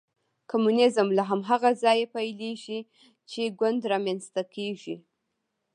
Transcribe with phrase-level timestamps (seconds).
[0.49, 2.79] کمونیزم له هماغه ځایه پیلېږي
[3.29, 4.95] چې ګوند رامنځته کېږي.